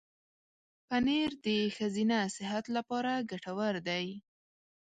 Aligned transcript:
پنېر 0.87 1.31
د 1.45 1.47
ښځینه 1.77 2.17
صحت 2.35 2.65
لپاره 2.77 3.11
ګټور 3.31 3.75
دی. 3.87 4.05